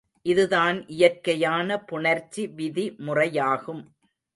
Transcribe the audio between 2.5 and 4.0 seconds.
விதிமுறையாகும்.